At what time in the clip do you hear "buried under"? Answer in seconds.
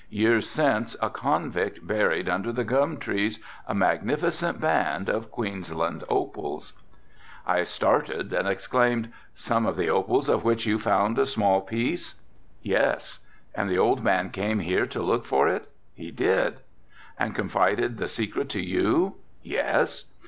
1.85-2.51